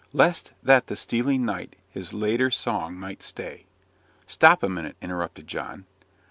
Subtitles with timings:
[0.13, 3.67] 'Lest that the stealing night his later song might stay'"
[4.25, 5.85] "Stop a minute," interrupted John.